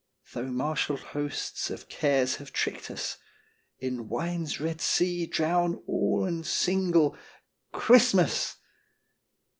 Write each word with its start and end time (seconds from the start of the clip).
Though 0.33 0.47
marshalled 0.47 1.01
hosts 1.13 1.69
of 1.69 1.87
cares 1.87 2.37
have 2.37 2.51
tricked 2.51 2.89
us, 2.89 3.17
In 3.77 4.09
wine's 4.09 4.59
Red 4.59 4.81
Sea 4.81 5.27
drown 5.27 5.75
all 5.85 6.25
and 6.25 6.43
single 6.43 7.15
"Christmas!" 7.71 8.55